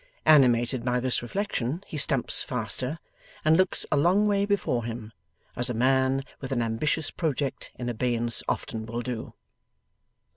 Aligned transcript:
Animated 0.25 0.83
by 0.83 0.99
this 0.99 1.21
reflection, 1.21 1.83
he 1.85 1.95
stumps 1.95 2.43
faster, 2.43 2.97
and 3.45 3.55
looks 3.55 3.85
a 3.91 3.97
long 3.97 4.27
way 4.27 4.47
before 4.47 4.83
him, 4.83 5.11
as 5.55 5.69
a 5.69 5.75
man 5.75 6.23
with 6.39 6.51
an 6.51 6.63
ambitious 6.63 7.11
project 7.11 7.71
in 7.75 7.87
abeyance 7.87 8.41
often 8.49 8.87
will 8.87 9.01
do. 9.01 9.35